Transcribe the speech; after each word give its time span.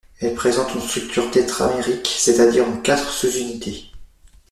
Elle 0.19 0.33
présente 0.33 0.73
une 0.73 0.81
structure 0.81 1.29
tétramérique 1.29 2.11
c'est-à-dire 2.17 2.67
en 2.67 2.77
quatre 2.77 3.11
sous-unités. 3.11 3.85